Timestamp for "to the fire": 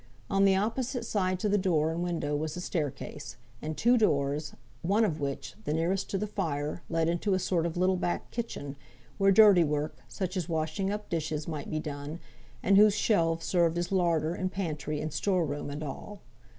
6.09-6.81